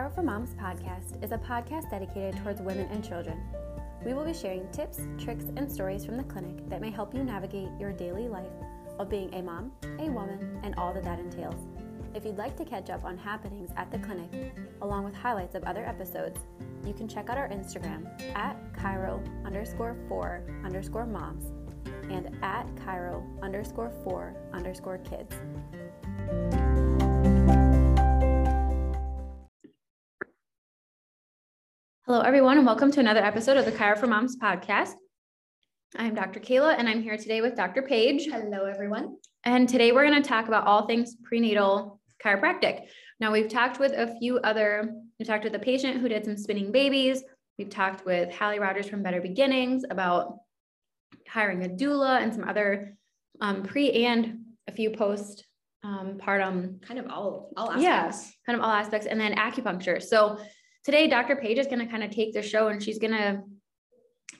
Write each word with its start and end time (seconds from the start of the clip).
Chiro 0.00 0.14
for 0.14 0.22
Moms 0.22 0.54
podcast 0.54 1.22
is 1.22 1.30
a 1.30 1.36
podcast 1.36 1.90
dedicated 1.90 2.34
towards 2.42 2.62
women 2.62 2.88
and 2.90 3.06
children. 3.06 3.38
We 4.02 4.14
will 4.14 4.24
be 4.24 4.32
sharing 4.32 4.66
tips, 4.70 5.00
tricks, 5.18 5.44
and 5.56 5.70
stories 5.70 6.06
from 6.06 6.16
the 6.16 6.22
clinic 6.22 6.66
that 6.70 6.80
may 6.80 6.90
help 6.90 7.14
you 7.14 7.22
navigate 7.22 7.68
your 7.78 7.92
daily 7.92 8.26
life 8.26 8.48
of 8.98 9.10
being 9.10 9.34
a 9.34 9.42
mom, 9.42 9.72
a 9.98 10.08
woman, 10.08 10.58
and 10.62 10.74
all 10.76 10.94
that 10.94 11.04
that 11.04 11.18
entails. 11.18 11.66
If 12.14 12.24
you'd 12.24 12.38
like 12.38 12.56
to 12.56 12.64
catch 12.64 12.88
up 12.88 13.04
on 13.04 13.18
happenings 13.18 13.68
at 13.76 13.90
the 13.90 13.98
clinic, 13.98 14.54
along 14.80 15.04
with 15.04 15.14
highlights 15.14 15.54
of 15.54 15.64
other 15.64 15.84
episodes, 15.84 16.40
you 16.86 16.94
can 16.94 17.06
check 17.06 17.28
out 17.28 17.36
our 17.36 17.50
Instagram 17.50 18.06
at 18.34 18.56
Chiro 18.72 19.22
underscore 19.44 19.98
four 20.08 20.42
underscore 20.64 21.04
moms 21.04 21.52
and 22.10 22.34
at 22.42 22.64
Chiro 22.76 23.22
underscore 23.42 23.92
four 24.02 24.34
underscore 24.54 24.96
kids. 24.98 25.34
Hello, 32.10 32.22
everyone, 32.22 32.56
and 32.56 32.66
welcome 32.66 32.90
to 32.90 32.98
another 32.98 33.22
episode 33.22 33.56
of 33.56 33.64
the 33.64 33.70
Chiro 33.70 33.96
for 33.96 34.08
Moms 34.08 34.36
podcast. 34.36 34.94
I'm 35.96 36.12
Dr. 36.12 36.40
Kayla, 36.40 36.74
and 36.76 36.88
I'm 36.88 37.02
here 37.02 37.16
today 37.16 37.40
with 37.40 37.54
Dr. 37.54 37.82
Paige. 37.82 38.26
Hello, 38.28 38.64
everyone. 38.64 39.14
And 39.44 39.68
today 39.68 39.92
we're 39.92 40.04
going 40.04 40.20
to 40.20 40.28
talk 40.28 40.48
about 40.48 40.66
all 40.66 40.88
things 40.88 41.14
prenatal 41.22 42.00
chiropractic. 42.20 42.86
Now, 43.20 43.30
we've 43.30 43.48
talked 43.48 43.78
with 43.78 43.92
a 43.92 44.18
few 44.18 44.38
other, 44.38 44.92
we 45.20 45.24
talked 45.24 45.44
with 45.44 45.54
a 45.54 45.60
patient 45.60 46.00
who 46.00 46.08
did 46.08 46.24
some 46.24 46.36
spinning 46.36 46.72
babies. 46.72 47.22
We've 47.58 47.70
talked 47.70 48.04
with 48.04 48.34
Hallie 48.34 48.58
Rogers 48.58 48.88
from 48.88 49.04
Better 49.04 49.20
Beginnings 49.20 49.84
about 49.88 50.36
hiring 51.28 51.64
a 51.64 51.68
doula 51.68 52.20
and 52.20 52.34
some 52.34 52.48
other 52.48 52.96
um, 53.40 53.62
pre 53.62 54.04
and 54.04 54.46
a 54.66 54.72
few 54.72 54.90
post 54.90 55.44
um, 55.84 56.18
partum 56.20 56.82
kind 56.82 56.98
of 56.98 57.06
all 57.08 57.52
all 57.56 57.70
aspects. 57.70 57.84
Yeah, 57.84 58.32
kind 58.46 58.58
of 58.58 58.64
all 58.64 58.72
aspects, 58.72 59.06
and 59.06 59.20
then 59.20 59.36
acupuncture. 59.36 60.02
So 60.02 60.40
today, 60.84 61.08
Dr. 61.08 61.36
Paige 61.36 61.58
is 61.58 61.66
going 61.66 61.80
to 61.80 61.86
kind 61.86 62.02
of 62.02 62.10
take 62.10 62.32
the 62.32 62.42
show 62.42 62.68
and 62.68 62.82
she's 62.82 62.98
going 62.98 63.12
to 63.12 63.42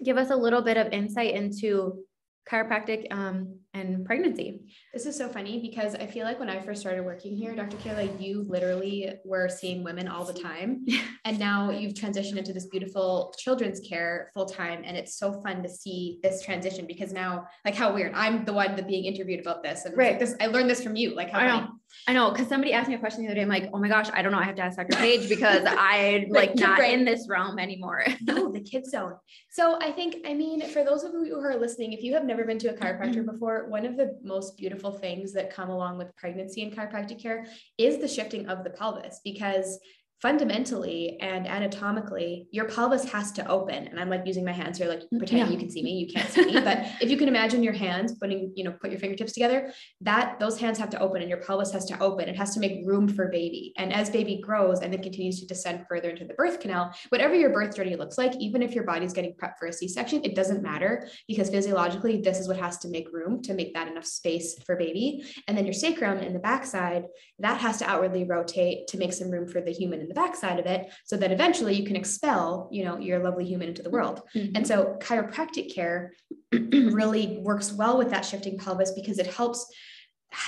give 0.03 0.17
us 0.17 0.31
a 0.31 0.37
little 0.37 0.63
bit 0.63 0.77
of 0.77 0.93
insight 0.93 1.35
into 1.35 2.05
chiropractic 2.51 3.07
um, 3.13 3.60
and 3.75 4.05
pregnancy. 4.05 4.63
This 4.93 5.07
is 5.07 5.17
so 5.17 5.29
funny 5.29 5.61
because 5.61 5.95
I 5.95 6.07
feel 6.07 6.25
like 6.25 6.41
when 6.41 6.49
I 6.51 6.61
first 6.61 6.81
started 6.81 7.05
working 7.05 7.37
here, 7.37 7.55
Dr. 7.55 7.77
Kayla, 7.79 8.21
you 8.21 8.45
literally 8.49 9.13
were 9.25 9.49
seeing 9.49 9.85
women 9.85 10.09
all 10.09 10.25
the 10.25 10.33
time. 10.33 10.85
and 11.25 11.39
now 11.39 11.71
you've 11.71 11.95
transitioned 11.95 12.37
into 12.37 12.53
this 12.53 12.67
beautiful 12.67 13.33
children's 13.39 13.81
care 13.81 14.31
full 14.35 14.47
time. 14.47 14.83
And 14.85 14.97
it's 14.97 15.17
so 15.17 15.41
fun 15.43 15.63
to 15.63 15.69
see 15.69 16.19
this 16.23 16.43
transition 16.43 16.87
because 16.87 17.13
now, 17.13 17.47
like, 17.65 17.75
how 17.75 17.95
weird. 17.95 18.13
I'm 18.15 18.45
the 18.45 18.53
one 18.53 18.75
that 18.77 18.89
being 18.89 19.05
interviewed 19.05 19.41
about 19.41 19.63
this. 19.63 19.85
And 19.85 19.97
right. 19.97 20.13
Like 20.13 20.21
this, 20.21 20.35
I 20.41 20.47
learned 20.47 20.69
this 20.69 20.83
from 20.83 20.97
you. 20.97 21.15
Like, 21.15 21.31
how 21.31 21.39
I 21.39 21.47
know. 21.47 21.69
I 22.07 22.13
know 22.13 22.31
because 22.31 22.49
somebody 22.49 22.73
asked 22.73 22.89
me 22.89 22.95
a 22.95 22.99
question 22.99 23.23
the 23.23 23.29
other 23.29 23.35
day. 23.35 23.43
I'm 23.43 23.49
like, 23.49 23.69
oh 23.73 23.79
my 23.79 23.89
gosh, 23.89 24.09
I 24.13 24.23
don't 24.23 24.33
know. 24.33 24.39
I 24.39 24.45
have 24.45 24.55
to 24.57 24.63
ask 24.63 24.77
Dr. 24.77 24.97
Paige 24.97 25.29
because 25.29 25.65
I'm 25.67 26.29
like 26.31 26.55
not 26.57 26.79
brain. 26.79 27.01
in 27.01 27.05
this 27.05 27.27
realm 27.29 27.59
anymore. 27.59 28.05
no, 28.23 28.51
the 28.51 28.61
kids 28.61 28.91
zone. 28.91 29.15
So 29.51 29.79
I 29.81 29.93
think, 29.93 30.17
I 30.27 30.35
mean, 30.35 30.63
for 30.69 30.85
those 30.85 31.05
of 31.05 31.13
you 31.13 31.35
who 31.35 31.41
are 31.41 31.57
listening, 31.57 31.93
if 31.93 32.03
you 32.03 32.15
have 32.15 32.25
never 32.25 32.45
been 32.45 32.59
to 32.61 32.69
a 32.69 32.73
chiropractor 32.75 33.17
mm-hmm. 33.17 33.33
before, 33.33 33.60
one 33.69 33.87
of 33.87 33.97
the 33.97 34.19
most 34.23 34.57
beautiful 34.57 34.93
things 34.93 35.33
that 35.33 35.55
come 35.55 35.71
along 35.71 35.99
with 35.99 36.17
pregnancy 36.17 36.63
and 36.63 36.73
chiropractic 36.73 37.21
care 37.23 37.47
is 37.79 37.99
the 37.99 38.09
shifting 38.09 38.49
of 38.49 38.65
the 38.65 38.71
pelvis 38.71 39.21
because 39.25 39.79
fundamentally 40.21 41.19
and 41.21 41.47
anatomically, 41.47 42.47
your 42.51 42.67
pelvis 42.67 43.05
has 43.05 43.33
to 43.33 43.49
open. 43.49 43.89
And 43.89 43.99
I'm 43.99 44.11
like 44.11 44.27
using 44.27 44.45
my 44.45 44.53
hands 44.53 44.79
here, 44.79 44.89
like 44.89 45.01
mm, 45.01 45.19
pretending 45.19 45.47
yeah. 45.47 45.53
you 45.53 45.59
can 45.59 45.71
see 45.71 45.83
me. 45.83 45.93
You 45.93 46.13
can't 46.13 46.29
see 46.29 46.45
me, 46.45 46.61
but 46.61 46.87
if 47.01 47.11
you 47.11 47.17
can 47.17 47.29
imagine 47.29 47.63
your 47.63 47.73
hands 47.73 48.15
putting, 48.21 48.53
you 48.55 48.65
know, 48.65 48.73
put 48.73 48.91
your 48.91 49.01
fingertips 49.01 49.33
together, 49.33 49.73
that 50.03 50.39
those 50.39 50.59
hands 50.59 50.79
have 50.79 50.91
to 50.91 51.01
open 51.01 51.23
and 51.23 51.31
your 51.31 51.41
pelvis 51.41 51.73
has 51.73 51.87
to 51.87 51.99
open. 52.01 52.29
It 52.29 52.37
has 52.37 52.53
to 52.55 52.61
make 52.61 52.87
room 52.87 53.09
for 53.09 53.29
baby. 53.29 53.73
And 53.79 53.93
as 53.93 54.11
baby 54.11 54.41
grows 54.45 54.81
and 54.81 54.93
then 54.93 55.03
continues 55.03 55.41
to 55.41 55.47
descend 55.47 55.87
further 55.89 56.11
into 56.11 56.27
the 56.27 56.35
birth 56.35 56.61
canal, 56.61 56.93
whatever 57.09 57.35
your 57.35 57.51
birth 57.51 57.75
journey 57.75 57.97
looks 57.97 58.19
like, 58.19 58.37
even 58.37 58.63
if 58.63 58.75
your 58.75 58.85
body's 58.85 59.15
getting 59.15 59.33
prepped 59.33 59.59
for 59.59 59.69
a 59.69 59.73
C-section, 59.73 60.23
it 60.25 60.35
doesn't 60.35 60.63
matter 60.63 61.09
because 61.29 61.49
physiologically, 61.49 62.21
this 62.21 62.39
is 62.39 62.47
what 62.47 62.59
has 62.59 62.77
to 62.79 62.89
make 62.89 63.11
room 63.13 63.41
to 63.43 63.55
make 63.55 63.73
that 63.75 63.89
enough 63.89 64.05
space 64.05 64.63
for 64.65 64.77
baby. 64.77 65.25
And 65.49 65.57
then 65.57 65.65
your 65.65 65.73
sacrum 65.73 66.19
in 66.19 66.35
the 66.35 66.39
backside, 66.39 67.05
that 67.39 67.61
has 67.61 67.79
to 67.79 67.89
outwardly 67.89 68.25
rotate 68.25 68.87
to 68.89 68.99
make 68.99 69.15
some 69.15 69.31
room 69.31 69.49
for 69.49 69.63
the 69.63 69.73
human 69.73 70.10
the 70.11 70.15
backside 70.15 70.59
of 70.59 70.67
it 70.67 70.93
so 71.05 71.17
that 71.17 71.33
eventually 71.33 71.75
you 71.75 71.87
can 71.87 71.97
expel 71.97 72.69
you 72.71 72.85
know 72.85 72.99
your 72.99 73.21
lovely 73.21 73.45
human 73.45 73.69
into 73.69 73.83
the 73.83 73.91
world 73.91 74.23
mm-hmm. 74.35 74.55
and 74.57 74.67
so 74.67 74.99
chiropractic 75.01 75.75
care 75.75 76.13
really 76.53 77.39
works 77.39 77.73
well 77.73 77.97
with 77.97 78.11
that 78.11 78.25
shifting 78.25 78.59
pelvis 78.59 78.91
because 78.93 79.19
it 79.19 79.27
helps 79.27 79.67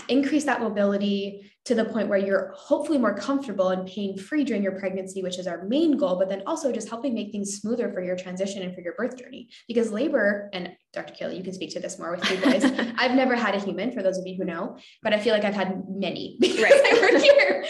increase 0.08 0.44
that 0.44 0.60
mobility 0.60 1.51
to 1.64 1.74
the 1.76 1.84
point 1.84 2.08
where 2.08 2.18
you're 2.18 2.52
hopefully 2.56 2.98
more 2.98 3.14
comfortable 3.14 3.68
and 3.68 3.86
pain 3.86 4.18
free 4.18 4.42
during 4.42 4.62
your 4.62 4.72
pregnancy, 4.72 5.22
which 5.22 5.38
is 5.38 5.46
our 5.46 5.64
main 5.64 5.96
goal, 5.96 6.16
but 6.18 6.28
then 6.28 6.42
also 6.46 6.72
just 6.72 6.88
helping 6.88 7.14
make 7.14 7.30
things 7.30 7.58
smoother 7.58 7.92
for 7.92 8.02
your 8.02 8.16
transition 8.16 8.62
and 8.62 8.74
for 8.74 8.80
your 8.80 8.94
birth 8.94 9.16
journey. 9.16 9.48
Because 9.68 9.92
labor, 9.92 10.50
and 10.52 10.72
Dr. 10.92 11.14
Kelly, 11.14 11.36
you 11.36 11.44
can 11.44 11.52
speak 11.52 11.72
to 11.74 11.80
this 11.80 11.98
more 11.98 12.10
with 12.10 12.28
you 12.30 12.36
guys. 12.38 12.64
I've 12.98 13.14
never 13.14 13.36
had 13.36 13.54
a 13.54 13.60
human, 13.60 13.92
for 13.92 14.02
those 14.02 14.18
of 14.18 14.26
you 14.26 14.36
who 14.36 14.44
know, 14.44 14.76
but 15.02 15.14
I 15.14 15.20
feel 15.20 15.32
like 15.32 15.44
I've 15.44 15.54
had 15.54 15.84
many 15.88 16.36
because 16.40 16.62
right. 16.62 16.94
I 16.94 17.00
work 17.00 17.22
here. 17.22 17.64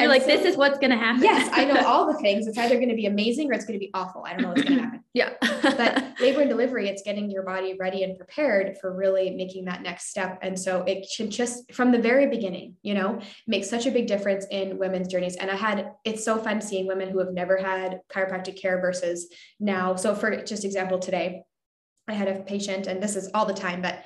You're 0.00 0.08
like, 0.08 0.22
so, 0.22 0.28
this 0.28 0.44
is 0.44 0.56
what's 0.56 0.78
going 0.78 0.90
to 0.90 0.96
happen. 0.96 1.24
Yes, 1.24 1.50
I 1.52 1.64
know 1.64 1.84
all 1.84 2.12
the 2.12 2.18
things. 2.22 2.46
It's 2.46 2.56
either 2.56 2.76
going 2.76 2.88
to 2.88 2.94
be 2.94 3.06
amazing 3.06 3.50
or 3.50 3.54
it's 3.54 3.64
going 3.64 3.78
to 3.78 3.84
be 3.84 3.90
awful. 3.94 4.24
I 4.24 4.32
don't 4.32 4.42
know 4.42 4.48
what's 4.50 4.62
going 4.62 4.76
to 4.76 4.84
happen. 4.84 5.04
yeah. 5.12 5.30
but 5.40 6.20
labor 6.20 6.42
and 6.42 6.50
delivery, 6.50 6.88
it's 6.88 7.02
getting 7.02 7.30
your 7.30 7.42
body 7.42 7.76
ready 7.78 8.04
and 8.04 8.16
prepared 8.16 8.76
for 8.80 8.94
really 8.94 9.30
making 9.30 9.64
that 9.64 9.82
next 9.82 10.08
step. 10.10 10.38
And 10.40 10.58
so 10.58 10.82
it 10.82 11.04
should 11.06 11.30
just, 11.30 11.72
from 11.72 11.90
the 11.90 11.98
very 11.98 12.26
beginning, 12.26 12.76
you 12.82 12.94
know, 12.94 13.20
make 13.46 13.64
such 13.64 13.86
a 13.86 13.90
big 13.90 14.06
difference 14.06 14.46
in 14.50 14.78
women's 14.78 15.08
journeys. 15.08 15.36
And 15.36 15.50
I 15.50 15.56
had, 15.56 15.92
it's 16.04 16.24
so 16.24 16.38
fun 16.38 16.60
seeing 16.60 16.86
women 16.86 17.10
who 17.10 17.18
have 17.18 17.32
never 17.32 17.56
had 17.56 18.00
chiropractic 18.12 18.60
care 18.60 18.80
versus 18.80 19.28
now. 19.60 19.96
So 19.96 20.14
for 20.14 20.44
just 20.44 20.64
example, 20.64 20.98
today, 20.98 21.42
I 22.08 22.14
had 22.14 22.28
a 22.28 22.40
patient, 22.40 22.86
and 22.86 23.02
this 23.02 23.16
is 23.16 23.30
all 23.34 23.44
the 23.44 23.54
time, 23.54 23.82
but 23.82 24.02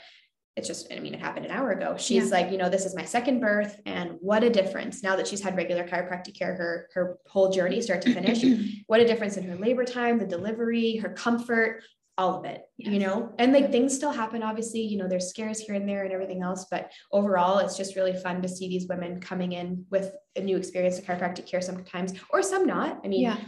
it's 0.56 0.68
just, 0.68 0.92
I 0.92 0.98
mean, 0.98 1.14
it 1.14 1.20
happened 1.20 1.46
an 1.46 1.52
hour 1.52 1.70
ago. 1.70 1.96
She's 1.96 2.28
yeah. 2.28 2.36
like, 2.36 2.50
you 2.50 2.58
know, 2.58 2.68
this 2.68 2.84
is 2.84 2.94
my 2.94 3.04
second 3.04 3.40
birth, 3.40 3.80
and 3.86 4.16
what 4.20 4.44
a 4.44 4.50
difference 4.50 5.02
now 5.02 5.16
that 5.16 5.26
she's 5.26 5.40
had 5.40 5.56
regular 5.56 5.84
chiropractic 5.84 6.38
care, 6.38 6.54
her 6.54 6.88
her 6.92 7.18
whole 7.26 7.50
journey, 7.50 7.80
start 7.80 8.02
to 8.02 8.12
finish. 8.12 8.44
what 8.86 9.00
a 9.00 9.06
difference 9.06 9.38
in 9.38 9.44
her 9.44 9.56
labor 9.56 9.84
time, 9.84 10.18
the 10.18 10.26
delivery, 10.26 10.96
her 10.96 11.08
comfort, 11.08 11.82
all 12.18 12.38
of 12.38 12.44
it, 12.44 12.62
yes. 12.76 12.92
you 12.92 12.98
know, 12.98 13.32
and 13.38 13.52
like 13.52 13.72
things 13.72 13.94
still 13.94 14.12
happen. 14.12 14.42
Obviously, 14.42 14.80
you 14.80 14.98
know, 14.98 15.08
there's 15.08 15.30
scares 15.30 15.58
here 15.58 15.74
and 15.74 15.88
there 15.88 16.04
and 16.04 16.12
everything 16.12 16.42
else, 16.42 16.66
but 16.70 16.90
overall, 17.10 17.58
it's 17.58 17.76
just 17.76 17.96
really 17.96 18.12
fun 18.12 18.42
to 18.42 18.48
see 18.48 18.68
these 18.68 18.86
women 18.86 19.20
coming 19.20 19.52
in 19.52 19.86
with 19.90 20.14
a 20.36 20.40
new 20.40 20.56
experience 20.56 20.98
of 20.98 21.04
chiropractic 21.04 21.46
care 21.46 21.62
sometimes, 21.62 22.12
or 22.30 22.42
some 22.42 22.66
not. 22.66 23.00
I 23.04 23.08
mean, 23.08 23.22
yeah. 23.22 23.38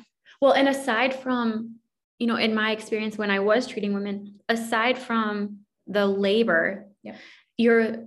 Well, 0.40 0.52
and 0.52 0.68
aside 0.68 1.14
from, 1.14 1.76
you 2.18 2.26
know, 2.26 2.36
in 2.36 2.54
my 2.54 2.72
experience 2.72 3.18
when 3.18 3.30
I 3.30 3.40
was 3.40 3.66
treating 3.66 3.92
women, 3.92 4.40
aside 4.48 4.98
from 4.98 5.58
the 5.86 6.06
labor, 6.06 6.86
yeah. 7.02 7.16
your 7.58 8.06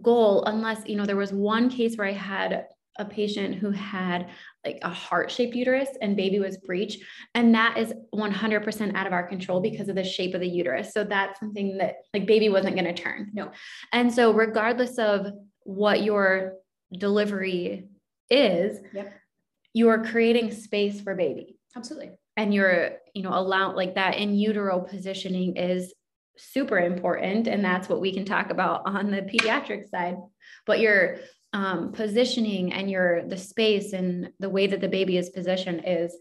goal, 0.00 0.44
unless, 0.44 0.86
you 0.86 0.96
know, 0.96 1.04
there 1.04 1.16
was 1.16 1.32
one 1.32 1.68
case 1.68 1.96
where 1.96 2.06
I 2.06 2.12
had 2.12 2.66
a 2.98 3.04
patient 3.04 3.56
who 3.56 3.70
had 3.70 4.28
like 4.64 4.78
a 4.82 4.88
heart-shaped 4.88 5.54
uterus 5.54 5.88
and 6.00 6.16
baby 6.16 6.38
was 6.38 6.56
breech 6.58 7.04
and 7.34 7.54
that 7.54 7.76
is 7.76 7.92
100% 8.14 8.94
out 8.94 9.06
of 9.06 9.12
our 9.12 9.26
control 9.26 9.60
because 9.60 9.88
of 9.88 9.96
the 9.96 10.04
shape 10.04 10.34
of 10.34 10.40
the 10.40 10.48
uterus. 10.48 10.92
So 10.92 11.04
that's 11.04 11.40
something 11.40 11.78
that 11.78 11.96
like 12.12 12.26
baby 12.26 12.48
wasn't 12.48 12.76
going 12.76 12.92
to 12.92 13.02
turn 13.02 13.30
no. 13.34 13.50
And 13.92 14.12
so 14.12 14.32
regardless 14.32 14.98
of 14.98 15.26
what 15.64 16.02
your 16.02 16.54
delivery 16.96 17.88
is 18.30 18.78
yep. 18.92 19.12
you're 19.72 20.04
creating 20.04 20.52
space 20.52 21.00
for 21.00 21.14
baby. 21.14 21.56
Absolutely. 21.76 22.12
And 22.36 22.54
you're 22.54 22.92
you 23.14 23.22
know 23.22 23.30
allow 23.32 23.74
like 23.74 23.96
that 23.96 24.16
in 24.16 24.34
utero 24.34 24.80
positioning 24.80 25.56
is 25.56 25.92
super 26.36 26.78
important 26.78 27.46
and 27.46 27.64
that's 27.64 27.88
what 27.88 28.00
we 28.00 28.12
can 28.12 28.24
talk 28.24 28.50
about 28.50 28.82
on 28.86 29.10
the 29.10 29.22
pediatric 29.22 29.88
side. 29.88 30.16
But 30.66 30.80
you're 30.80 31.18
um, 31.54 31.92
positioning 31.92 32.72
and 32.72 32.90
your 32.90 33.26
the 33.26 33.38
space 33.38 33.92
and 33.92 34.30
the 34.40 34.50
way 34.50 34.66
that 34.66 34.80
the 34.80 34.88
baby 34.88 35.16
is 35.16 35.30
positioned 35.30 35.84
is 35.86 36.14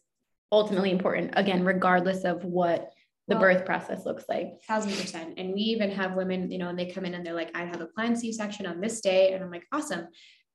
ultimately 0.51 0.91
important 0.91 1.31
again 1.33 1.65
regardless 1.65 2.23
of 2.23 2.45
what 2.45 2.91
the 3.27 3.35
well, 3.35 3.41
birth 3.41 3.65
process 3.65 4.05
looks 4.05 4.25
like. 4.29 4.61
thousand 4.67 4.91
percent. 4.91 5.33
And 5.37 5.53
we 5.53 5.61
even 5.61 5.89
have 5.89 6.13
women 6.13 6.51
you 6.51 6.59
know 6.59 6.69
and 6.69 6.77
they 6.77 6.85
come 6.85 7.03
in 7.03 7.15
and 7.15 7.25
they're 7.25 7.33
like 7.33 7.51
i 7.55 7.65
have 7.65 7.81
a 7.81 7.87
planned 7.87 8.19
c-section 8.19 8.67
on 8.67 8.79
this 8.79 9.01
day 9.01 9.33
and 9.33 9.43
i'm 9.43 9.51
like 9.51 9.65
awesome. 9.73 10.07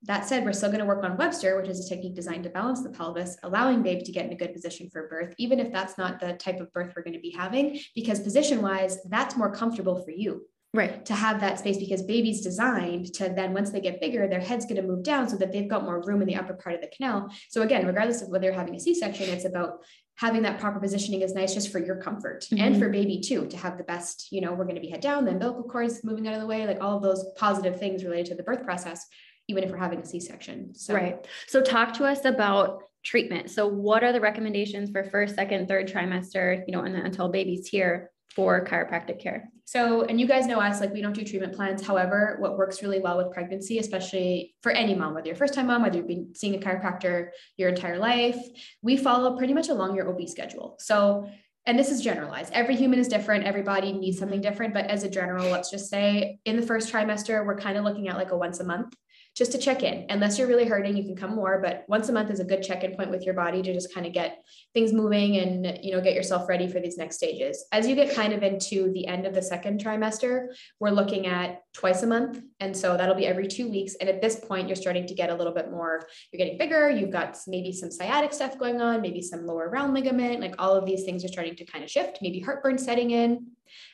That 0.04 0.28
said, 0.28 0.44
we're 0.44 0.52
still 0.52 0.68
going 0.68 0.78
to 0.78 0.86
work 0.86 1.02
on 1.02 1.16
Webster, 1.16 1.60
which 1.60 1.68
is 1.68 1.84
a 1.84 1.88
technique 1.88 2.14
designed 2.14 2.44
to 2.44 2.50
balance 2.50 2.84
the 2.84 2.90
pelvis, 2.90 3.36
allowing 3.42 3.82
babe 3.82 4.04
to 4.04 4.12
get 4.12 4.26
in 4.26 4.32
a 4.32 4.36
good 4.36 4.52
position 4.52 4.88
for 4.88 5.08
birth, 5.08 5.34
even 5.38 5.58
if 5.58 5.72
that's 5.72 5.98
not 5.98 6.20
the 6.20 6.34
type 6.34 6.60
of 6.60 6.72
birth 6.72 6.92
we're 6.94 7.02
going 7.02 7.14
to 7.14 7.20
be 7.20 7.32
having, 7.32 7.80
because 7.96 8.20
position 8.20 8.62
wise, 8.62 8.98
that's 9.08 9.36
more 9.36 9.52
comfortable 9.52 10.00
for 10.04 10.12
you 10.12 10.42
right 10.74 11.04
to 11.06 11.14
have 11.14 11.40
that 11.40 11.58
space 11.58 11.78
because 11.78 12.02
baby's 12.02 12.42
designed 12.42 13.12
to 13.14 13.28
then 13.30 13.54
once 13.54 13.70
they 13.70 13.80
get 13.80 14.00
bigger 14.00 14.28
their 14.28 14.40
head's 14.40 14.66
going 14.66 14.80
to 14.80 14.86
move 14.86 15.02
down 15.02 15.28
so 15.28 15.36
that 15.36 15.50
they've 15.50 15.68
got 15.68 15.84
more 15.84 16.02
room 16.02 16.20
in 16.20 16.28
the 16.28 16.36
upper 16.36 16.52
part 16.52 16.74
of 16.74 16.82
the 16.82 16.88
canal 16.88 17.28
so 17.48 17.62
again 17.62 17.86
regardless 17.86 18.20
of 18.20 18.28
whether 18.28 18.44
you're 18.44 18.54
having 18.54 18.74
a 18.74 18.80
c-section 18.80 19.30
it's 19.30 19.46
about 19.46 19.78
having 20.16 20.42
that 20.42 20.58
proper 20.58 20.78
positioning 20.78 21.22
is 21.22 21.34
nice 21.34 21.54
just 21.54 21.72
for 21.72 21.78
your 21.78 21.96
comfort 21.96 22.44
mm-hmm. 22.52 22.62
and 22.62 22.78
for 22.78 22.90
baby 22.90 23.18
too 23.20 23.46
to 23.46 23.56
have 23.56 23.78
the 23.78 23.84
best 23.84 24.28
you 24.30 24.42
know 24.42 24.52
we're 24.52 24.64
going 24.64 24.74
to 24.74 24.80
be 24.80 24.90
head 24.90 25.00
down 25.00 25.24
the 25.24 25.30
umbilical 25.30 25.62
cord 25.62 25.86
is 25.86 26.04
moving 26.04 26.28
out 26.28 26.34
of 26.34 26.40
the 26.40 26.46
way 26.46 26.66
like 26.66 26.82
all 26.82 26.96
of 26.96 27.02
those 27.02 27.24
positive 27.36 27.78
things 27.78 28.04
related 28.04 28.26
to 28.26 28.34
the 28.34 28.42
birth 28.42 28.62
process 28.62 29.06
even 29.48 29.64
if 29.64 29.70
we're 29.70 29.78
having 29.78 30.00
a 30.00 30.04
c-section 30.04 30.74
so. 30.74 30.92
right 30.92 31.26
so 31.46 31.62
talk 31.62 31.94
to 31.94 32.04
us 32.04 32.24
about 32.26 32.82
treatment. 33.04 33.48
So 33.48 33.66
what 33.66 34.02
are 34.02 34.12
the 34.12 34.20
recommendations 34.20 34.90
for 34.90 35.04
first, 35.04 35.36
second, 35.36 35.68
third 35.68 35.88
trimester, 35.88 36.62
you 36.66 36.72
know, 36.72 36.82
and 36.82 36.94
then 36.94 37.06
until 37.06 37.28
baby's 37.28 37.66
here 37.66 38.10
for 38.38 38.64
chiropractic 38.64 39.20
care? 39.20 39.50
So, 39.64 40.02
and 40.02 40.20
you 40.20 40.28
guys 40.28 40.46
know 40.46 40.60
us, 40.60 40.80
like 40.80 40.92
we 40.92 41.02
don't 41.02 41.12
do 41.12 41.24
treatment 41.24 41.56
plans. 41.56 41.84
However, 41.84 42.36
what 42.38 42.56
works 42.56 42.84
really 42.84 43.00
well 43.00 43.16
with 43.16 43.32
pregnancy, 43.32 43.80
especially 43.80 44.54
for 44.62 44.70
any 44.70 44.94
mom, 44.94 45.14
whether 45.14 45.26
you're 45.26 45.34
first 45.34 45.54
time 45.54 45.66
mom, 45.66 45.82
whether 45.82 45.96
you've 45.96 46.06
been 46.06 46.32
seeing 46.36 46.54
a 46.54 46.58
chiropractor 46.58 47.30
your 47.56 47.70
entire 47.70 47.98
life, 47.98 48.38
we 48.80 48.96
follow 48.96 49.36
pretty 49.36 49.54
much 49.54 49.70
along 49.70 49.96
your 49.96 50.08
OB 50.08 50.28
schedule. 50.28 50.76
So, 50.78 51.28
and 51.66 51.76
this 51.76 51.90
is 51.90 52.00
generalized. 52.00 52.52
Every 52.52 52.76
human 52.76 53.00
is 53.00 53.08
different. 53.08 53.44
Everybody 53.44 53.92
needs 53.92 54.20
something 54.20 54.40
different. 54.40 54.72
But 54.72 54.86
as 54.86 55.02
a 55.02 55.10
general, 55.10 55.50
let's 55.50 55.68
just 55.68 55.90
say 55.90 56.38
in 56.44 56.54
the 56.54 56.62
first 56.62 56.92
trimester, 56.92 57.44
we're 57.44 57.58
kind 57.58 57.76
of 57.76 57.82
looking 57.82 58.06
at 58.06 58.16
like 58.16 58.30
a 58.30 58.36
once 58.36 58.60
a 58.60 58.64
month 58.64 58.94
just 59.38 59.52
to 59.52 59.58
check 59.58 59.84
in. 59.84 60.04
Unless 60.08 60.36
you're 60.36 60.48
really 60.48 60.64
hurting, 60.64 60.96
you 60.96 61.04
can 61.04 61.14
come 61.14 61.36
more, 61.36 61.60
but 61.62 61.84
once 61.86 62.08
a 62.08 62.12
month 62.12 62.28
is 62.28 62.40
a 62.40 62.44
good 62.44 62.60
check-in 62.60 62.96
point 62.96 63.08
with 63.08 63.24
your 63.24 63.34
body 63.34 63.62
to 63.62 63.72
just 63.72 63.94
kind 63.94 64.04
of 64.04 64.12
get 64.12 64.42
things 64.74 64.92
moving 64.92 65.36
and 65.36 65.78
you 65.80 65.92
know 65.92 66.00
get 66.00 66.14
yourself 66.14 66.48
ready 66.48 66.66
for 66.66 66.80
these 66.80 66.98
next 66.98 67.16
stages. 67.16 67.64
As 67.70 67.86
you 67.86 67.94
get 67.94 68.12
kind 68.12 68.32
of 68.32 68.42
into 68.42 68.92
the 68.92 69.06
end 69.06 69.26
of 69.26 69.34
the 69.34 69.40
second 69.40 69.82
trimester, 69.82 70.48
we're 70.80 70.90
looking 70.90 71.28
at 71.28 71.62
twice 71.72 72.02
a 72.02 72.06
month, 72.08 72.42
and 72.58 72.76
so 72.76 72.96
that'll 72.96 73.14
be 73.14 73.28
every 73.28 73.46
two 73.46 73.70
weeks. 73.70 73.94
And 74.00 74.08
at 74.08 74.20
this 74.20 74.40
point, 74.40 74.66
you're 74.66 74.74
starting 74.74 75.06
to 75.06 75.14
get 75.14 75.30
a 75.30 75.34
little 75.34 75.54
bit 75.54 75.70
more. 75.70 76.08
You're 76.32 76.38
getting 76.38 76.58
bigger. 76.58 76.90
You've 76.90 77.12
got 77.12 77.38
maybe 77.46 77.72
some 77.72 77.92
sciatic 77.92 78.32
stuff 78.32 78.58
going 78.58 78.80
on, 78.80 79.00
maybe 79.00 79.22
some 79.22 79.46
lower 79.46 79.70
round 79.70 79.94
ligament. 79.94 80.40
Like 80.40 80.56
all 80.58 80.74
of 80.74 80.84
these 80.84 81.04
things 81.04 81.24
are 81.24 81.28
starting 81.28 81.54
to 81.54 81.64
kind 81.64 81.84
of 81.84 81.90
shift. 81.90 82.18
Maybe 82.20 82.40
heartburn 82.40 82.76
setting 82.76 83.12
in, 83.12 83.46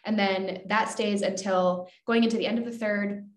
and 0.07 0.19
then 0.19 0.63
that 0.69 0.89
stays 0.89 1.21
until 1.21 1.91
going 2.07 2.25
into 2.25 2.39
the 2.39 2.47
end 2.47 2.59
of 2.59 2.65
the 2.65 2.73
third 2.73 3.29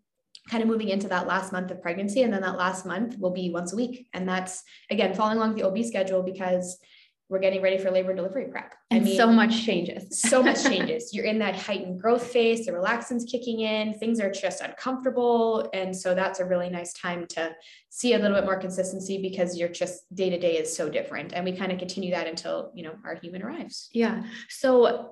kind 0.49 0.63
of 0.63 0.69
moving 0.69 0.89
into 0.89 1.07
that 1.09 1.27
last 1.27 1.51
month 1.51 1.71
of 1.71 1.81
pregnancy. 1.81 2.21
And 2.23 2.33
then 2.33 2.41
that 2.41 2.57
last 2.57 2.85
month 2.85 3.17
will 3.19 3.31
be 3.31 3.49
once 3.49 3.73
a 3.73 3.75
week. 3.75 4.07
And 4.13 4.27
that's 4.27 4.63
again 4.89 5.13
following 5.13 5.38
along 5.38 5.55
the 5.55 5.63
OB 5.63 5.83
schedule 5.85 6.23
because 6.23 6.77
we're 7.29 7.39
getting 7.39 7.61
ready 7.61 7.77
for 7.77 7.91
labor 7.91 8.11
and 8.11 8.17
delivery 8.17 8.45
prep. 8.45 8.73
And 8.89 9.01
I 9.01 9.03
mean, 9.03 9.17
so 9.17 9.27
much 9.27 9.65
changes. 9.65 10.21
so 10.21 10.41
much 10.44 10.63
changes. 10.63 11.13
You're 11.13 11.25
in 11.25 11.39
that 11.39 11.55
heightened 11.55 12.01
growth 12.01 12.25
phase, 12.25 12.65
the 12.65 12.71
relaxin's 12.71 13.25
kicking 13.25 13.59
in, 13.59 13.94
things 13.95 14.21
are 14.21 14.31
just 14.31 14.61
uncomfortable. 14.61 15.69
And 15.73 15.95
so 15.95 16.15
that's 16.15 16.39
a 16.39 16.45
really 16.45 16.69
nice 16.69 16.94
time 16.94 17.27
to 17.31 17.53
see 17.89 18.13
a 18.13 18.17
little 18.17 18.38
bit 18.38 18.45
more 18.45 18.57
consistency 18.57 19.21
because 19.21 19.57
you're 19.57 19.67
just 19.67 20.03
day 20.15 20.29
to 20.29 20.39
day 20.39 20.57
is 20.57 20.73
so 20.73 20.89
different. 20.89 21.33
And 21.33 21.44
we 21.44 21.51
kind 21.51 21.71
of 21.71 21.79
continue 21.79 22.11
that 22.11 22.27
until, 22.27 22.71
you 22.73 22.83
know, 22.83 22.95
our 23.03 23.15
human 23.15 23.44
arrives. 23.44 23.89
Yeah. 23.91 24.23
So 24.47 25.11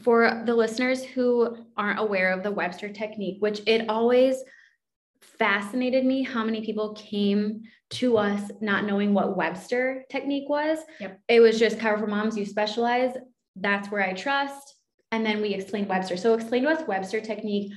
for 0.00 0.42
the 0.46 0.54
listeners 0.54 1.04
who 1.04 1.56
aren't 1.76 2.00
aware 2.00 2.32
of 2.32 2.42
the 2.42 2.50
Webster 2.50 2.88
technique, 2.88 3.36
which 3.40 3.60
it 3.66 3.88
always 3.88 4.42
fascinated 5.20 6.04
me 6.04 6.22
how 6.22 6.44
many 6.44 6.64
people 6.64 6.94
came 6.94 7.62
to 7.90 8.16
us 8.16 8.50
not 8.60 8.84
knowing 8.84 9.12
what 9.12 9.36
Webster 9.36 10.04
technique 10.10 10.48
was. 10.48 10.78
Yep. 11.00 11.20
It 11.28 11.40
was 11.40 11.58
just 11.58 11.78
Chiro 11.78 12.00
for 12.00 12.06
Moms, 12.06 12.36
you 12.36 12.46
specialize. 12.46 13.14
That's 13.56 13.90
where 13.90 14.02
I 14.02 14.14
trust. 14.14 14.76
And 15.10 15.26
then 15.26 15.42
we 15.42 15.54
explained 15.54 15.88
Webster. 15.88 16.16
So 16.16 16.34
explain 16.34 16.62
to 16.62 16.70
us 16.70 16.86
Webster 16.88 17.20
technique 17.20 17.72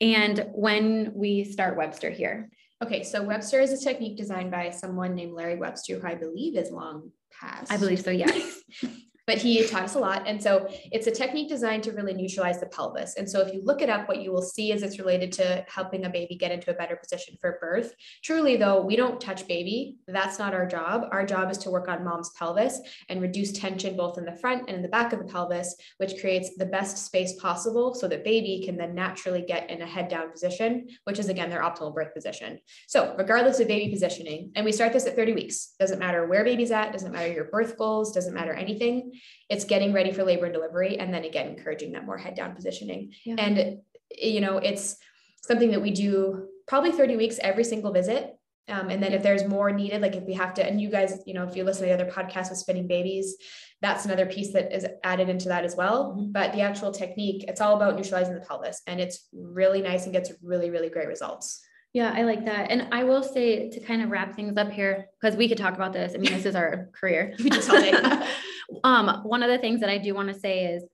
and 0.00 0.50
when 0.52 1.12
we 1.14 1.44
start 1.44 1.76
Webster 1.76 2.10
here. 2.10 2.50
Okay, 2.82 3.04
so 3.04 3.22
Webster 3.22 3.60
is 3.60 3.72
a 3.72 3.82
technique 3.82 4.16
designed 4.16 4.50
by 4.50 4.70
someone 4.70 5.14
named 5.14 5.34
Larry 5.34 5.56
Webster, 5.56 6.00
who 6.00 6.08
I 6.08 6.16
believe 6.16 6.56
is 6.56 6.72
long 6.72 7.12
past. 7.40 7.70
I 7.70 7.76
believe 7.76 8.00
so, 8.00 8.10
yes. 8.10 8.60
but 9.26 9.38
he 9.38 9.66
taught 9.66 9.84
us 9.84 9.94
a 9.94 9.98
lot. 9.98 10.26
And 10.26 10.42
so 10.42 10.68
it's 10.90 11.06
a 11.06 11.10
technique 11.10 11.48
designed 11.48 11.84
to 11.84 11.92
really 11.92 12.14
neutralize 12.14 12.58
the 12.60 12.66
pelvis. 12.66 13.16
And 13.16 13.28
so 13.28 13.40
if 13.40 13.52
you 13.52 13.62
look 13.64 13.82
it 13.82 13.88
up, 13.88 14.08
what 14.08 14.20
you 14.20 14.32
will 14.32 14.42
see 14.42 14.72
is 14.72 14.82
it's 14.82 14.98
related 14.98 15.32
to 15.32 15.64
helping 15.68 16.04
a 16.04 16.10
baby 16.10 16.34
get 16.34 16.50
into 16.50 16.70
a 16.70 16.74
better 16.74 16.96
position 16.96 17.36
for 17.40 17.58
birth. 17.60 17.94
Truly, 18.24 18.56
though, 18.56 18.80
we 18.80 18.96
don't 18.96 19.20
touch 19.20 19.46
baby. 19.46 19.96
That's 20.08 20.38
not 20.38 20.54
our 20.54 20.66
job. 20.66 21.06
Our 21.12 21.24
job 21.24 21.50
is 21.50 21.58
to 21.58 21.70
work 21.70 21.88
on 21.88 22.04
mom's 22.04 22.30
pelvis 22.30 22.80
and 23.08 23.22
reduce 23.22 23.52
tension 23.52 23.96
both 23.96 24.18
in 24.18 24.24
the 24.24 24.36
front 24.36 24.68
and 24.68 24.76
in 24.76 24.82
the 24.82 24.88
back 24.88 25.12
of 25.12 25.20
the 25.20 25.32
pelvis, 25.32 25.76
which 25.98 26.20
creates 26.20 26.56
the 26.56 26.66
best 26.66 26.98
space 26.98 27.34
possible 27.40 27.94
so 27.94 28.08
that 28.08 28.24
baby 28.24 28.62
can 28.64 28.76
then 28.76 28.94
naturally 28.94 29.42
get 29.42 29.70
in 29.70 29.82
a 29.82 29.86
head 29.86 30.08
down 30.08 30.30
position, 30.30 30.88
which 31.04 31.18
is 31.18 31.28
again 31.28 31.50
their 31.50 31.62
optimal 31.62 31.94
birth 31.94 32.12
position. 32.12 32.58
So 32.88 33.14
regardless 33.16 33.60
of 33.60 33.68
baby 33.68 33.92
positioning, 33.92 34.50
and 34.56 34.64
we 34.64 34.72
start 34.72 34.92
this 34.92 35.06
at 35.06 35.14
30 35.14 35.34
weeks, 35.34 35.74
doesn't 35.78 35.98
matter 35.98 36.26
where 36.26 36.44
baby's 36.44 36.72
at, 36.72 36.92
doesn't 36.92 37.12
matter 37.12 37.32
your 37.32 37.44
birth 37.44 37.78
goals, 37.78 38.12
doesn't 38.12 38.34
matter 38.34 38.52
anything 38.52 39.11
it's 39.48 39.64
getting 39.64 39.92
ready 39.92 40.12
for 40.12 40.24
labor 40.24 40.46
and 40.46 40.54
delivery 40.54 40.98
and 40.98 41.12
then 41.12 41.24
again 41.24 41.48
encouraging 41.48 41.92
that 41.92 42.04
more 42.04 42.18
head 42.18 42.34
down 42.34 42.54
positioning 42.54 43.12
yeah. 43.24 43.34
and 43.38 43.78
you 44.10 44.40
know 44.40 44.58
it's 44.58 44.96
something 45.42 45.70
that 45.70 45.82
we 45.82 45.90
do 45.90 46.48
probably 46.66 46.92
30 46.92 47.16
weeks 47.16 47.38
every 47.42 47.64
single 47.64 47.92
visit 47.92 48.36
um, 48.68 48.90
and 48.90 49.02
then 49.02 49.12
if 49.12 49.22
there's 49.22 49.44
more 49.44 49.72
needed 49.72 50.00
like 50.00 50.14
if 50.14 50.24
we 50.24 50.34
have 50.34 50.54
to 50.54 50.64
and 50.64 50.80
you 50.80 50.90
guys 50.90 51.20
you 51.26 51.34
know 51.34 51.44
if 51.44 51.56
you 51.56 51.64
listen 51.64 51.82
to 51.82 51.88
the 51.88 51.94
other 51.94 52.10
podcasts 52.10 52.50
with 52.50 52.58
spinning 52.58 52.86
babies 52.86 53.36
that's 53.80 54.04
another 54.04 54.26
piece 54.26 54.52
that 54.52 54.74
is 54.74 54.86
added 55.02 55.28
into 55.28 55.48
that 55.48 55.64
as 55.64 55.74
well 55.74 56.12
mm-hmm. 56.12 56.32
but 56.32 56.52
the 56.52 56.60
actual 56.60 56.92
technique 56.92 57.44
it's 57.48 57.60
all 57.60 57.76
about 57.76 57.96
neutralizing 57.96 58.34
the 58.34 58.40
pelvis 58.40 58.82
and 58.86 59.00
it's 59.00 59.28
really 59.32 59.82
nice 59.82 60.04
and 60.04 60.12
gets 60.12 60.32
really 60.42 60.70
really 60.70 60.88
great 60.88 61.08
results 61.08 61.62
yeah, 61.94 62.12
I 62.14 62.22
like 62.22 62.46
that. 62.46 62.70
And 62.70 62.88
I 62.90 63.04
will 63.04 63.22
say 63.22 63.68
to 63.68 63.80
kind 63.80 64.02
of 64.02 64.10
wrap 64.10 64.34
things 64.34 64.56
up 64.56 64.70
here, 64.70 65.08
because 65.20 65.36
we 65.36 65.46
could 65.48 65.58
talk 65.58 65.74
about 65.74 65.92
this. 65.92 66.14
I 66.14 66.18
mean, 66.18 66.32
this 66.32 66.46
is 66.46 66.54
our 66.54 66.88
career. 66.98 67.34
we 67.44 67.50
just 67.50 67.68
um, 68.84 69.22
one 69.24 69.42
of 69.42 69.50
the 69.50 69.58
things 69.58 69.80
that 69.80 69.90
I 69.90 69.98
do 69.98 70.14
want 70.14 70.28
to 70.28 70.38
say 70.38 70.66
is 70.74 70.84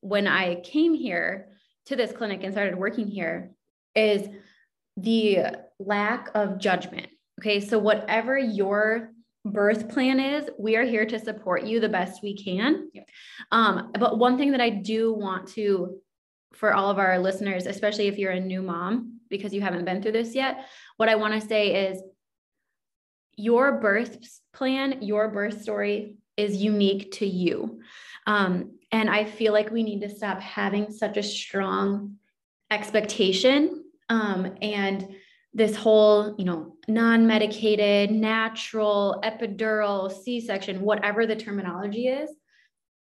when 0.00 0.26
I 0.26 0.60
came 0.60 0.94
here 0.94 1.48
to 1.86 1.96
this 1.96 2.12
clinic 2.12 2.42
and 2.42 2.52
started 2.52 2.76
working 2.76 3.06
here, 3.06 3.50
is 3.94 4.28
the 4.96 5.46
lack 5.78 6.30
of 6.34 6.58
judgment. 6.58 7.08
Okay. 7.40 7.60
So 7.60 7.78
whatever 7.78 8.38
your 8.38 9.10
birth 9.44 9.88
plan 9.88 10.20
is, 10.20 10.48
we 10.58 10.76
are 10.76 10.84
here 10.84 11.04
to 11.04 11.18
support 11.18 11.64
you 11.64 11.80
the 11.80 11.88
best 11.88 12.22
we 12.22 12.36
can. 12.36 12.88
Um, 13.50 13.92
but 13.98 14.18
one 14.18 14.38
thing 14.38 14.52
that 14.52 14.60
I 14.60 14.70
do 14.70 15.12
want 15.12 15.48
to 15.48 16.00
for 16.54 16.72
all 16.72 16.88
of 16.88 16.98
our 16.98 17.18
listeners, 17.18 17.66
especially 17.66 18.06
if 18.06 18.16
you're 18.16 18.30
a 18.30 18.40
new 18.40 18.62
mom, 18.62 19.18
because 19.28 19.52
you 19.52 19.60
haven't 19.60 19.84
been 19.84 20.00
through 20.00 20.12
this 20.12 20.34
yet, 20.34 20.66
what 20.96 21.08
I 21.08 21.16
want 21.16 21.34
to 21.34 21.46
say 21.46 21.88
is 21.88 22.00
your 23.36 23.80
birth 23.80 24.18
plan, 24.52 25.02
your 25.02 25.28
birth 25.28 25.62
story 25.62 26.16
is 26.36 26.56
unique 26.56 27.12
to 27.12 27.26
you. 27.26 27.80
Um, 28.26 28.78
and 28.90 29.10
I 29.10 29.24
feel 29.24 29.52
like 29.52 29.70
we 29.70 29.82
need 29.82 30.00
to 30.00 30.08
stop 30.08 30.40
having 30.40 30.90
such 30.90 31.16
a 31.16 31.22
strong 31.22 32.16
expectation 32.70 33.84
um, 34.08 34.54
and 34.60 35.14
this 35.52 35.76
whole, 35.76 36.34
you 36.36 36.44
know, 36.44 36.76
non 36.88 37.26
medicated, 37.26 38.10
natural, 38.10 39.20
epidural, 39.24 40.10
C 40.10 40.40
section, 40.40 40.80
whatever 40.80 41.26
the 41.26 41.36
terminology 41.36 42.08
is, 42.08 42.30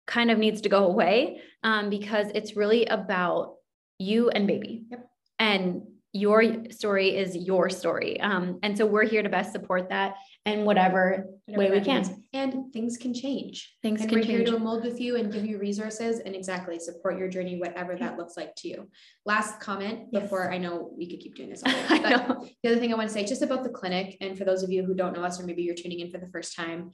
kind 0.07 0.31
of 0.31 0.39
needs 0.39 0.61
to 0.63 0.69
go 0.69 0.87
away 0.87 1.41
um, 1.63 1.89
because 1.89 2.27
it's 2.35 2.57
really 2.57 2.87
about 2.87 3.55
you 3.99 4.31
and 4.31 4.47
baby. 4.47 4.85
Yep. 4.91 5.09
And 5.39 5.83
your 6.13 6.71
story 6.71 7.17
is 7.17 7.35
your 7.35 7.71
story. 7.71 8.21
Um, 8.21 8.59
and 8.63 8.77
so 8.77 8.85
we're 8.85 9.07
here 9.07 9.23
to 9.23 9.31
best 9.31 9.53
support 9.53 9.89
that 9.89 10.17
in 10.45 10.65
whatever, 10.67 11.27
whatever 11.47 11.73
way 11.73 11.79
we 11.79 11.85
can. 11.85 12.03
Means. 12.03 12.11
And 12.35 12.73
things 12.73 12.99
can 12.99 13.15
change. 13.15 13.75
Things 13.81 14.03
and 14.03 14.11
can 14.11 14.19
we're 14.19 14.25
change. 14.25 14.49
here 14.49 14.59
to 14.59 14.59
mold 14.59 14.85
with 14.85 15.01
you 15.01 15.17
and 15.17 15.33
give 15.33 15.47
you 15.47 15.59
resources 15.59 16.21
and 16.21 16.35
exactly 16.35 16.79
support 16.79 17.19
your 17.19 17.29
journey, 17.29 17.59
whatever 17.59 17.97
that 17.97 18.19
looks 18.19 18.37
like 18.37 18.55
to 18.57 18.69
you. 18.69 18.91
Last 19.25 19.59
comment 19.59 20.09
yes. 20.13 20.23
before 20.23 20.53
I 20.53 20.59
know 20.59 20.93
we 20.95 21.09
could 21.09 21.21
keep 21.21 21.35
doing 21.35 21.49
this 21.49 21.63
all 21.67 21.73
day. 21.73 22.03
But 22.03 22.45
the 22.63 22.71
other 22.71 22.81
thing 22.81 22.93
I 22.93 22.97
want 22.97 23.09
to 23.09 23.15
say 23.15 23.25
just 23.25 23.43
about 23.43 23.65
the 23.65 23.71
clinic, 23.71 24.19
and 24.21 24.37
for 24.37 24.45
those 24.45 24.63
of 24.63 24.71
you 24.71 24.85
who 24.85 24.95
don't 24.95 25.15
know 25.15 25.25
us, 25.25 25.41
or 25.41 25.45
maybe 25.45 25.63
you're 25.63 25.75
tuning 25.75 26.01
in 26.01 26.11
for 26.11 26.19
the 26.19 26.29
first 26.29 26.55
time, 26.55 26.91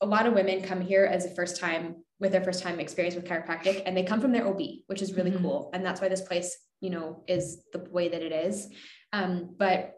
a 0.00 0.06
lot 0.06 0.26
of 0.26 0.34
women 0.34 0.62
come 0.62 0.80
here 0.80 1.04
as 1.04 1.24
a 1.24 1.30
first 1.30 1.60
time 1.60 1.96
with 2.20 2.32
their 2.32 2.42
first 2.42 2.62
time 2.62 2.80
experience 2.80 3.14
with 3.14 3.24
chiropractic 3.24 3.82
and 3.86 3.96
they 3.96 4.02
come 4.02 4.20
from 4.20 4.32
their 4.32 4.46
OB, 4.46 4.60
which 4.86 5.00
is 5.00 5.14
really 5.14 5.30
mm-hmm. 5.30 5.44
cool. 5.44 5.70
And 5.72 5.84
that's 5.84 6.00
why 6.00 6.08
this 6.08 6.22
place, 6.22 6.56
you 6.80 6.90
know, 6.90 7.22
is 7.26 7.62
the 7.72 7.86
way 7.90 8.08
that 8.08 8.22
it 8.22 8.32
is. 8.32 8.68
Um, 9.12 9.54
but 9.58 9.94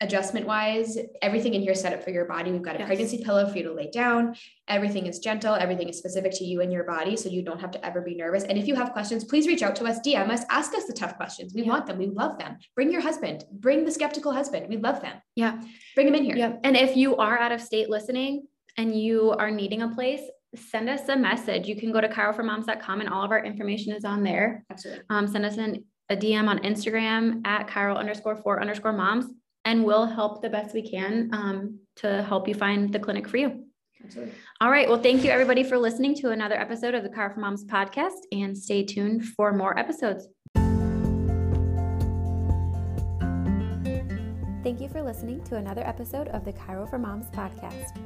adjustment 0.00 0.46
wise, 0.46 0.98
everything 1.22 1.54
in 1.54 1.62
here 1.62 1.72
is 1.72 1.80
set 1.80 1.92
up 1.92 2.02
for 2.02 2.10
your 2.10 2.24
body. 2.24 2.50
We've 2.50 2.60
got 2.60 2.74
a 2.74 2.80
yes. 2.80 2.86
pregnancy 2.88 3.22
pillow 3.22 3.48
for 3.48 3.56
you 3.56 3.62
to 3.64 3.72
lay 3.72 3.88
down. 3.90 4.34
Everything 4.66 5.06
is 5.06 5.20
gentle. 5.20 5.54
Everything 5.54 5.88
is 5.88 5.96
specific 5.98 6.32
to 6.32 6.44
you 6.44 6.60
and 6.60 6.72
your 6.72 6.82
body. 6.82 7.16
So 7.16 7.28
you 7.28 7.42
don't 7.42 7.60
have 7.60 7.70
to 7.72 7.86
ever 7.86 8.00
be 8.00 8.16
nervous. 8.16 8.42
And 8.42 8.58
if 8.58 8.66
you 8.66 8.74
have 8.74 8.92
questions, 8.92 9.24
please 9.24 9.46
reach 9.46 9.62
out 9.62 9.76
to 9.76 9.84
us, 9.84 10.00
DM 10.00 10.28
us, 10.28 10.42
ask 10.50 10.74
us 10.74 10.86
the 10.86 10.92
tough 10.92 11.16
questions. 11.16 11.52
We 11.54 11.62
yeah. 11.62 11.68
want 11.68 11.86
them. 11.86 11.98
We 11.98 12.06
love 12.06 12.38
them. 12.38 12.58
Bring 12.74 12.90
your 12.90 13.00
husband, 13.00 13.44
bring 13.52 13.84
the 13.84 13.92
skeptical 13.92 14.32
husband. 14.32 14.66
We 14.68 14.78
love 14.78 15.00
them. 15.00 15.16
Yeah. 15.36 15.60
Bring 15.94 16.08
him 16.08 16.16
in 16.16 16.24
here. 16.24 16.36
Yeah. 16.36 16.56
And 16.64 16.76
if 16.76 16.96
you 16.96 17.16
are 17.16 17.38
out 17.38 17.52
of 17.52 17.60
state 17.60 17.88
listening, 17.88 18.46
and 18.76 18.98
you 18.98 19.30
are 19.32 19.50
needing 19.50 19.82
a 19.82 19.88
place, 19.88 20.22
send 20.54 20.88
us 20.88 21.08
a 21.08 21.16
message. 21.16 21.66
You 21.66 21.76
can 21.76 21.92
go 21.92 22.00
to 22.00 22.08
chiroformoms.com 22.08 23.00
and 23.00 23.08
all 23.08 23.24
of 23.24 23.30
our 23.30 23.44
information 23.44 23.94
is 23.94 24.04
on 24.04 24.22
there. 24.22 24.64
Absolutely. 24.70 25.04
Um, 25.10 25.26
send 25.26 25.44
us 25.44 25.56
an, 25.56 25.84
a 26.08 26.16
DM 26.16 26.48
on 26.48 26.58
Instagram 26.60 27.46
at 27.46 27.68
chiro 27.68 27.96
underscore 27.96 28.36
four 28.36 28.60
underscore 28.60 28.92
moms, 28.92 29.26
and 29.64 29.84
we'll 29.84 30.06
help 30.06 30.42
the 30.42 30.50
best 30.50 30.74
we 30.74 30.88
can 30.88 31.30
um, 31.32 31.78
to 31.96 32.22
help 32.22 32.48
you 32.48 32.54
find 32.54 32.92
the 32.92 32.98
clinic 32.98 33.28
for 33.28 33.38
you. 33.38 33.64
Absolutely. 34.04 34.34
All 34.60 34.70
right. 34.70 34.88
Well, 34.88 35.00
thank 35.00 35.24
you 35.24 35.30
everybody 35.30 35.62
for 35.62 35.78
listening 35.78 36.14
to 36.16 36.30
another 36.30 36.56
episode 36.56 36.94
of 36.94 37.02
the 37.02 37.08
Chiro 37.08 37.32
for 37.34 37.40
Moms 37.40 37.64
podcast 37.64 38.18
and 38.32 38.56
stay 38.56 38.84
tuned 38.84 39.24
for 39.24 39.52
more 39.52 39.78
episodes. 39.78 40.26
Thank 44.62 44.80
you 44.80 44.88
for 44.88 45.02
listening 45.02 45.42
to 45.44 45.56
another 45.56 45.82
episode 45.84 46.28
of 46.28 46.44
the 46.44 46.52
Chiro 46.52 46.88
for 46.88 46.98
Moms 46.98 47.26
podcast. 47.30 47.98